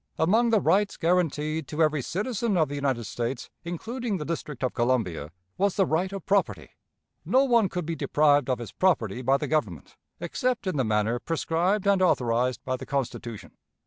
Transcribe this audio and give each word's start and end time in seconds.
Among 0.17 0.49
the 0.49 0.59
rights 0.59 0.97
guaranteed 0.97 1.67
to 1.67 1.83
every 1.83 2.01
citizen 2.01 2.57
of 2.57 2.69
the 2.69 2.73
United 2.73 3.03
States, 3.03 3.51
including 3.63 4.17
the 4.17 4.25
District 4.25 4.63
of 4.63 4.73
Columbia, 4.73 5.29
was 5.59 5.75
the 5.75 5.85
right 5.85 6.11
of 6.11 6.25
property. 6.25 6.69
No 7.23 7.43
one 7.43 7.69
could 7.69 7.85
be 7.85 7.95
deprived 7.95 8.49
of 8.49 8.57
his 8.57 8.71
property 8.71 9.21
by 9.21 9.37
the 9.37 9.47
Government, 9.47 9.97
except 10.19 10.65
in 10.65 10.75
the 10.75 10.83
manner 10.83 11.19
prescribed 11.19 11.85
and 11.87 12.01
authorized 12.01 12.65
by 12.65 12.77
the 12.77 12.85
Constitution. 12.87 13.51